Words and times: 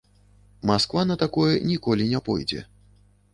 Масква 0.69 1.03
на 1.09 1.17
такое 1.23 1.51
ніколі 1.71 2.09
не 2.15 2.23
пойдзе. 2.31 2.65